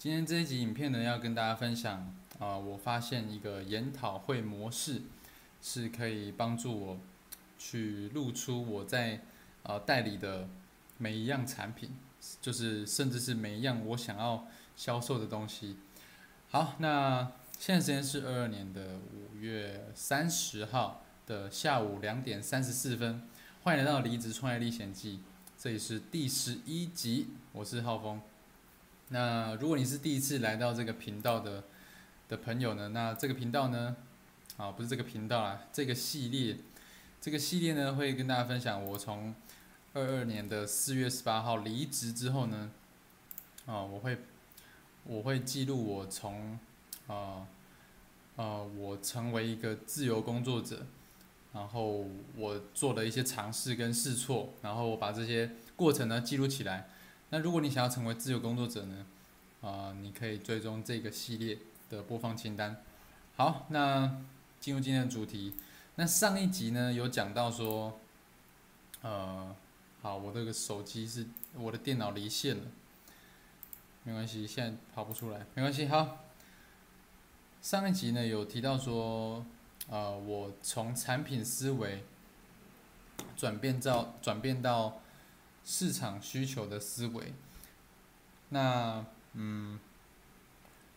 [0.00, 5.02] 今天这一集影片呢，要跟大家分享啊、我发现一个研讨会模式
[5.60, 6.98] 是可以帮助我
[7.58, 9.20] 去露出我在
[9.62, 10.48] 呃代理的
[10.96, 11.94] 每一样产品，
[12.40, 15.76] 就是甚至是每一样我想要销售的东西。
[16.48, 23.28] 好，那现在时间是二二年的五月三十号的下午两点三十四分，
[23.64, 25.18] 欢迎来到《离职创业历险记》，
[25.62, 28.18] 这里是第十一集，我是浩峰。
[29.12, 31.64] 那如果你是第一次来到这个频道的
[32.28, 33.96] 的朋友呢，那这个频道呢，
[34.56, 36.56] 啊不是这个频道啊，这个系列，
[37.20, 39.34] 这个系列呢会跟大家分享我从
[39.94, 42.70] 二二年的四月十八号离职之后呢，
[43.66, 44.18] 啊我会
[45.02, 46.56] 我会记录我从
[47.08, 47.48] 啊
[48.36, 50.86] 呃我成为一个自由工作者，
[51.52, 52.06] 然后
[52.36, 56.88] 我做的一些尝试跟试错，然后我把这些过程呢记录起来。
[57.30, 59.06] 那如果你想要成为自由工作者呢，
[59.62, 62.82] 啊、你可以追踪这个系列的播放清单。
[63.36, 64.20] 好，那
[64.58, 65.54] 进入今天的主题。
[65.94, 68.00] 那上一集呢有讲到说，
[69.02, 69.54] 呃，
[70.02, 72.64] 好，我这个手机是我的电脑离线了，
[74.02, 75.86] 没关系，现在跑不出来，没关系。
[75.86, 76.24] 好，
[77.62, 79.46] 上一集呢有提到说，
[79.88, 82.02] 呃，我从产品思维
[83.36, 85.00] 转变到转变到
[85.64, 87.32] 市场需求的思维。
[88.48, 89.78] 那嗯，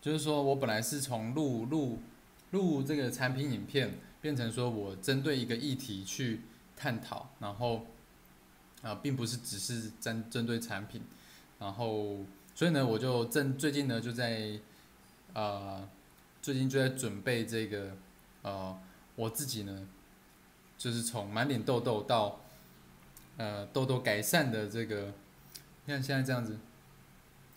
[0.02, 2.00] 就是说我本来是从录录
[2.52, 6.42] 录这个产品影片，变成说我针对一个议题去
[6.76, 7.86] 探讨，然后
[8.82, 11.02] 啊、并不是只是针针对产品，
[11.58, 12.18] 然后
[12.54, 14.60] 所以呢，我就正最近呢就在
[15.34, 15.88] 呃
[16.42, 17.96] 最近就在准备这个
[18.42, 18.78] 呃
[19.16, 19.88] 我自己呢，
[20.78, 22.42] 就是从满脸痘痘到
[23.38, 25.14] 呃痘痘改善的这个，
[25.86, 26.58] 你看现在这样子，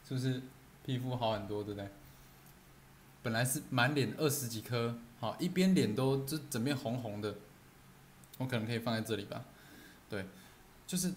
[0.06, 0.42] 是不是
[0.84, 1.88] 皮肤好很多，对不对？
[3.22, 7.34] 本来是满脸二十几颗，好一边脸都这整面红红的，
[8.38, 9.44] 我可能可以放在这里吧，
[10.08, 10.24] 对，
[10.86, 11.12] 就是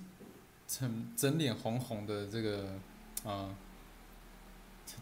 [0.67, 2.73] 整整脸红红的这个
[3.23, 3.55] 呃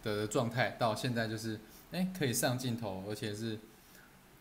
[0.03, 1.59] 的状态，到现在就是
[1.91, 3.57] 哎可以上镜头，而且是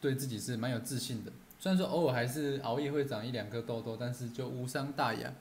[0.00, 1.30] 对自己是蛮有自信的。
[1.58, 5.32] 虽然说偶尔还是熬夜会长一两颗痘痘，但是就无伤大雅。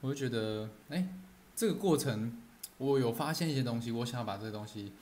[0.00, 1.08] 我就觉得，哎，
[1.54, 2.42] 这个过程
[2.78, 4.92] 我有发现一些东西，我想要把这个东西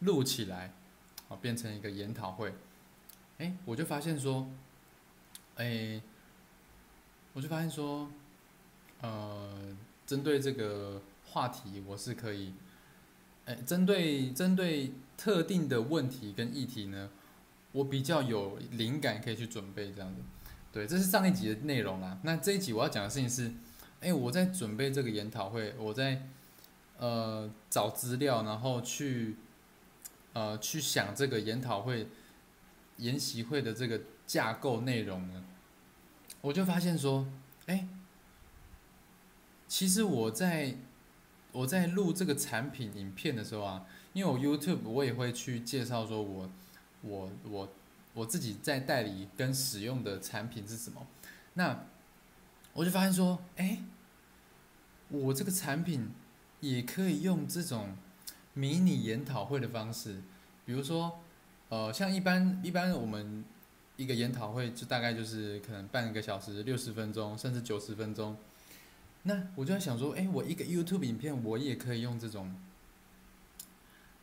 [0.00, 0.72] 录起来，
[1.28, 2.54] 啊，变成一个研讨会。
[3.38, 4.48] 哎，我就发现说，
[5.56, 6.00] 哎，
[7.34, 8.10] 我就发现说，
[9.02, 9.76] 呃，
[10.06, 12.54] 针对这个话题，我是可以，
[13.44, 17.10] 哎，针对针对特定的问题跟议题呢，
[17.72, 20.20] 我比较有灵感可以去准备这样子。
[20.72, 22.18] 对，这是上一集的内容啦。
[22.22, 23.52] 那这一集我要讲的事情是，
[24.00, 26.28] 哎，我在准备这个研讨会，我在
[26.98, 29.36] 呃找资料，然后去
[30.32, 32.06] 呃去想这个研讨会、
[32.98, 35.44] 研习会的这个架构内容呢，
[36.40, 37.26] 我就发现说，
[37.66, 37.88] 哎，
[39.66, 40.76] 其实我在
[41.50, 46.48] 我在录这个产品影片的时候啊，因为我 YouTube 我也会去介绍说我
[47.02, 47.72] 我我
[48.14, 51.06] 我自己在代理跟使用的产品是什么，
[51.54, 51.86] 那
[52.72, 53.82] 我就发现说，哎，
[55.08, 56.10] 我这个产品
[56.60, 57.96] 也可以用这种
[58.54, 60.22] 迷你研讨会的方式，
[60.64, 61.20] 比如说，
[61.68, 63.44] 呃，像一般一般我们
[63.96, 68.36] 一个研讨会就大概就是可能半个小时、六十分钟，甚至九十分钟。
[69.22, 72.54] 那我就在想说，哎，我一个 YouTube 影片，我也可以用这种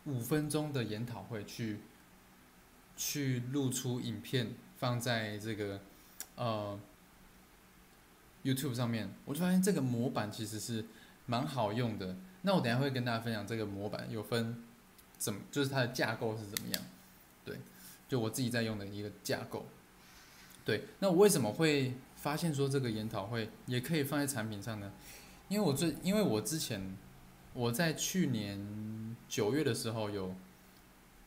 [0.06, 1.80] 五分钟的研讨会去
[2.98, 5.80] 去录出影片，放在这个
[6.36, 6.78] 呃
[8.44, 10.84] YouTube 上面，我就发现这个模板其实是
[11.26, 12.18] 蛮好用的。
[12.42, 14.64] 那我等下会跟大家分享这个模板有分
[15.18, 16.82] 怎么，就是它的架构是怎么样。
[17.46, 17.60] 对，
[18.10, 19.66] 就我自己在用的一个架构。
[20.66, 24.92] 对，那我为什么会发现说这个研讨会也可以放在产品上呢？
[25.48, 26.98] 因为我最，因为我之前
[27.54, 30.36] 我在去年九月的时候有，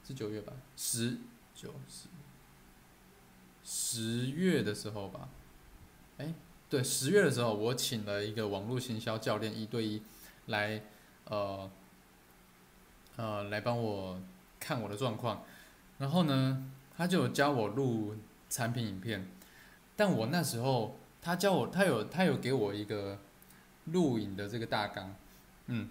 [0.07, 1.17] 是九月吧，十
[1.61, 2.09] 九十
[3.63, 5.29] 十月的时候吧，
[6.17, 6.33] 哎，
[6.71, 10.03] 对，十月的时候我请了一个网络行销教练一对一
[10.47, 10.83] 来，
[11.27, 11.71] 呃，
[13.17, 14.19] 呃，来帮我
[14.59, 15.45] 看我的状况，
[15.99, 18.17] 然后呢，他就教我录
[18.49, 19.31] 产品影片，
[19.97, 23.19] 但我那时候他教我，他有他有给我一个
[23.85, 25.15] 录影的这个大纲，
[25.67, 25.91] 嗯，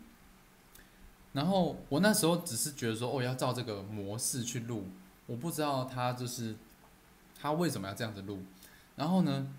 [1.34, 4.88] 然后我那时候只是觉得说，哦，要照这个模式去录，
[5.30, 6.56] 我不知道他就是
[7.40, 8.42] 他为什么要这样子录，
[8.96, 9.54] 然后呢，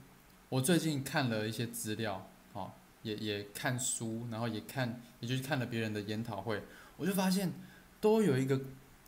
[0.48, 2.72] 我最近看了一些资料，哦，
[3.04, 6.60] 也也看书，然后也看，也就是看了别人的研讨会，
[6.96, 7.52] 我就发现
[8.00, 8.60] 都有一个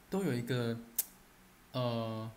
[0.08, 0.78] 都有一个
[1.72, 2.30] 呃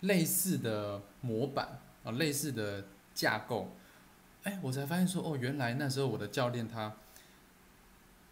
[0.00, 3.76] 类似的模板啊，类似的架构。
[4.44, 6.94] 哎，我才发现说，哦，原来那时候我的教练他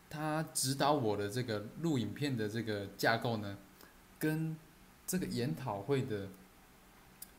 [0.09, 3.59] 他指导我的这个录影片的这个架构呢，
[4.19, 4.57] 跟
[5.07, 6.29] 这个研讨会的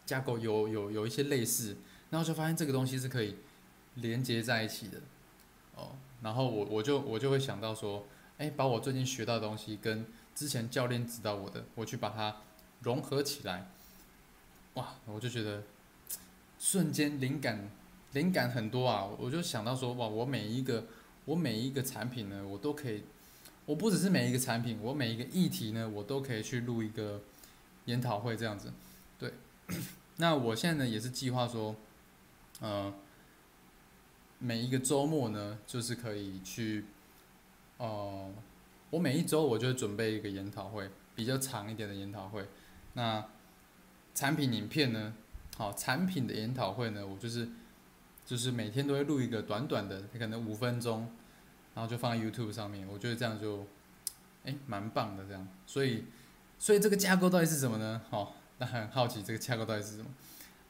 [0.06, 1.78] 架构有有有一些类似，
[2.10, 3.36] 然后就发现这个东西是可以
[3.96, 5.00] 连接在一起的，
[5.76, 8.06] 哦，然后我我就我就会想到说，
[8.38, 12.38] 哎，把我最近学到的东西跟之前教练指导我的，我去把它
[12.82, 13.70] 融合起来，
[14.76, 15.64] 哇，我就觉得
[16.60, 17.70] 瞬间灵感。
[18.14, 20.86] 灵感很多啊，我就想到说，哇，我每一个
[21.26, 23.04] 我每一个产品呢，我都可以，
[23.66, 27.22] 我不只是每一个产品，我每一个议题呢，我都可以去录一个
[27.86, 28.72] 研讨会这样子。
[29.18, 29.34] 对，
[30.18, 31.76] 那我现在呢也是计划说，
[32.60, 32.94] 呃，
[34.40, 36.86] 每一个周末呢，就是可以去，
[37.78, 38.34] 哦，
[38.90, 42.46] 我每一周我就准备一个研讨会，比较长一点的研讨会。
[42.94, 43.26] 那
[44.14, 45.14] 产品影片呢，
[45.58, 47.50] 好，产品的研讨会呢，我就是。
[48.26, 51.08] 就是每天都会录一个短短的，可能五分钟，
[51.76, 52.88] 然后就放在 YouTube 上面。
[52.88, 53.68] 我觉得这样就，
[54.44, 55.48] 哎，蛮棒的这样。
[55.68, 56.06] 所以，
[56.66, 58.02] 所以这个架构到底是什么呢？
[58.10, 60.06] 好，那很好奇这个架构到底是什么。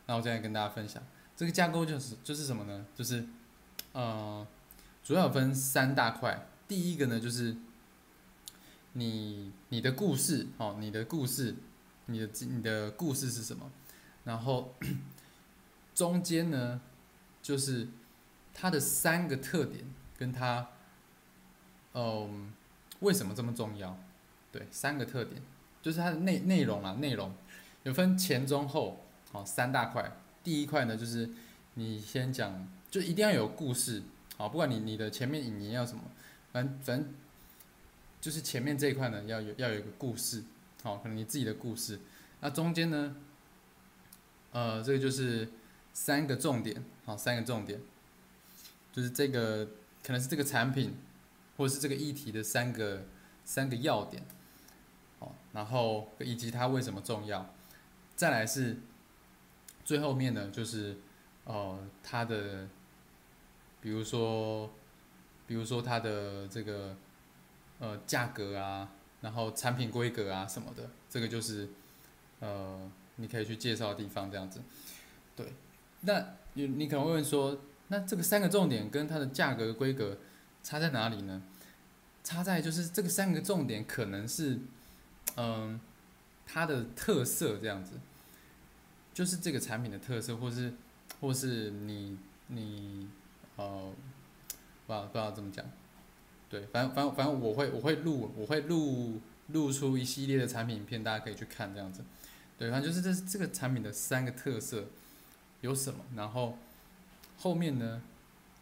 [0.07, 1.01] 那我现在跟大家分享，
[1.37, 2.85] 这个架构就是就是什么呢？
[2.93, 3.25] 就是，
[3.93, 4.45] 呃，
[5.05, 6.49] 主要分三大块。
[6.67, 7.55] 第一个呢，就是
[8.91, 11.55] 你你的故事，哦，你的故事，
[12.07, 13.71] 你的你的故事是什么？
[14.25, 14.75] 然后
[15.95, 16.81] 中间呢？
[17.41, 17.87] 就是
[18.53, 19.85] 它的三个特点，
[20.17, 20.71] 跟它，
[21.93, 22.51] 嗯，
[22.99, 23.97] 为什么这么重要？
[24.51, 25.41] 对，三个特点，
[25.85, 27.31] 就是它的内内容啊，内容
[27.83, 30.17] 有分前中后，好，三大块。
[30.43, 31.29] 第一块呢，就是
[31.75, 34.01] 你先讲，就一定要有故事，
[34.35, 36.01] 好，不管你你的前面引言要什么，
[36.51, 37.13] 反正反正
[38.19, 40.43] 就是前面这一块呢，要有要有一个故事，
[40.81, 41.99] 好，可能你自己的故事。
[42.41, 43.15] 那中间呢，
[44.53, 45.47] 呃，这个就是
[45.93, 46.83] 三个重点。
[47.05, 47.79] 好，三个重点，
[48.91, 49.67] 就是这个
[50.03, 50.95] 可能是这个产品，
[51.57, 53.05] 或者是这个议题的三个
[53.43, 54.23] 三个要点，
[55.19, 57.53] 哦，然后以及它为什么重要，
[58.15, 58.77] 再来是
[59.83, 60.97] 最后面呢，就是
[61.45, 62.67] 呃它的，
[63.81, 64.69] 比如说，
[65.47, 66.95] 比如说它的这个
[67.79, 68.91] 呃价格啊，
[69.21, 71.69] 然后产品规格啊什么的，这个就是
[72.39, 74.61] 呃你可以去介绍的地方，这样子，
[75.35, 75.53] 对，
[76.01, 76.25] 那。
[76.57, 77.59] 你你可能会问说，
[77.89, 80.17] 那这个三个重点跟它的价格规格
[80.63, 81.43] 差在哪里呢？
[82.23, 84.57] 差在就是这个三个重点可能是，
[85.35, 85.79] 嗯，
[86.45, 87.93] 它的特色这样子，
[89.13, 90.73] 就是这个产品的特色，或是
[91.21, 92.17] 或是你
[92.47, 93.07] 你
[93.55, 93.93] 呃，
[94.87, 95.65] 不知道不知道怎么讲，
[96.49, 102.03] 对，反正反正反正我会我会录我会录录出一系列的产品影片，大家可以去看这样子，
[102.57, 104.85] 对，反正就是这这个产品的三个特色。
[105.61, 105.99] 有什么？
[106.15, 106.59] 然后
[107.39, 107.99] 后面呢，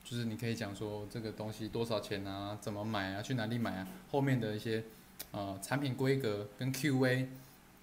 [0.05, 2.57] 就是你可以讲说这个东西多少钱啊？
[2.61, 3.21] 怎么买啊？
[3.21, 3.87] 去哪里买啊？
[4.09, 4.81] 后面的一些
[5.31, 7.29] 呃产品规格跟 Q&A，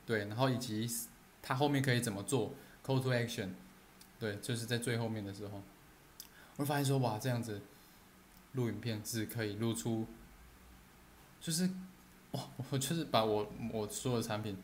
[0.07, 0.89] 对，然后以及
[1.43, 2.55] 它后面可以怎么做
[2.85, 3.51] Call to Action，
[4.19, 5.63] 对，就是在最后面的时候，
[6.57, 7.61] 我发现说哇，这样子
[8.53, 10.07] 录影片是可以录出，
[11.41, 11.69] 就是
[12.33, 14.57] 哇，我就是把我我所有的产品。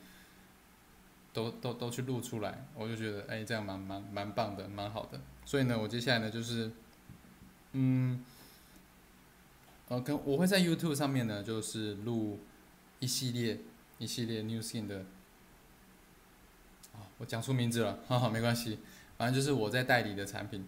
[1.37, 5.21] 都都都去录出来，我就觉得哎，这样蛮蛮蛮棒的，蛮好的。
[5.45, 6.73] 所以呢，我接下来呢就是，
[7.73, 8.25] 嗯，
[9.89, 12.41] 呃，跟我会在 YouTube 上面呢，就是录
[13.01, 13.59] 一系列
[13.99, 15.05] 一系列 New Skin 的，
[16.95, 18.79] 啊，我讲出名字了， 哈哈，没关系，
[19.17, 20.67] 反正就是我在代理的产品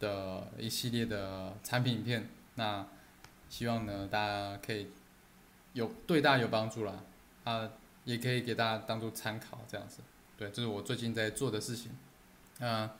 [0.00, 2.28] 的一系列的产品影片。
[2.54, 2.86] 那
[3.48, 4.88] 希望呢，大家可以
[5.72, 7.00] 有对大家有帮助啦，
[7.44, 7.70] 啊。
[8.04, 10.00] 也可以给大家当做参考，这样子，
[10.36, 11.90] 对，这是我最近在做的事情。
[12.58, 12.96] 啊，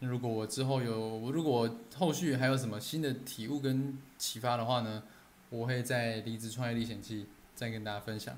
[0.00, 5.04] 如果我之后有，如果后续还有什么新的体悟跟启发的话呢，
[5.48, 7.28] 我会在离职创业历险记
[7.60, 8.34] 再跟大家分享。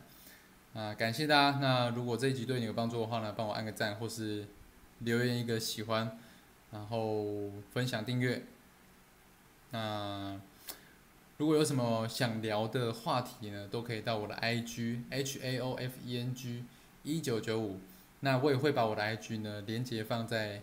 [0.74, 1.58] 啊，感谢大家。
[1.60, 4.48] 那如果这一集对你有帮助的话呢，帮我按个赞，或是
[4.98, 6.18] 留言一个喜欢，
[6.72, 8.42] 然后分享订阅。
[9.70, 10.40] 那。
[11.38, 16.62] 如果有什么想聊的话题呢，都可以到我的 IG H A O F E N G
[17.02, 17.80] 一九九五，
[18.20, 20.62] 那我也会把我的 IG 呢连接放在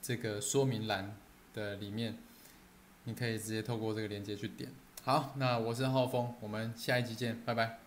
[0.00, 1.16] 这个说明栏
[1.54, 2.18] 的里面，
[3.04, 4.70] 你可以直接透过这个连接去点。
[5.04, 7.81] 好，那我是浩峰，我们下一集见，拜拜。